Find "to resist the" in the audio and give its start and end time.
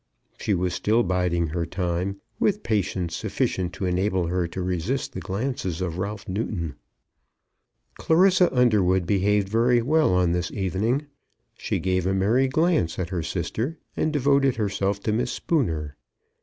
4.47-5.19